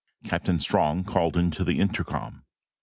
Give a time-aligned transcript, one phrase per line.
[0.23, 2.43] Captain Strong called into the intercom.